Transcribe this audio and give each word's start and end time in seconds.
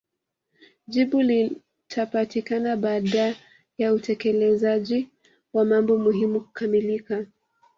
Jibu 0.87 1.21
litapatikana 1.21 2.75
baada 2.77 3.35
ya 3.77 3.93
utekelezaji 3.93 5.09
wa 5.53 5.65
mambo 5.65 5.97
muhimu 5.97 6.41
kukamilka 6.41 7.25